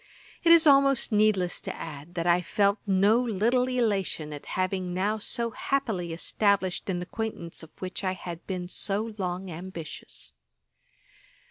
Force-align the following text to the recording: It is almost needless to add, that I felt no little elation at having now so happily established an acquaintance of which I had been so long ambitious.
It 0.43 0.51
is 0.51 0.65
almost 0.65 1.11
needless 1.11 1.61
to 1.61 1.75
add, 1.75 2.15
that 2.15 2.25
I 2.25 2.41
felt 2.41 2.79
no 2.87 3.19
little 3.21 3.67
elation 3.69 4.33
at 4.33 4.47
having 4.57 4.95
now 4.95 5.19
so 5.19 5.51
happily 5.51 6.11
established 6.11 6.89
an 6.89 7.03
acquaintance 7.03 7.61
of 7.61 7.69
which 7.77 8.03
I 8.03 8.13
had 8.13 8.47
been 8.47 8.67
so 8.67 9.13
long 9.19 9.51
ambitious. 9.51 10.33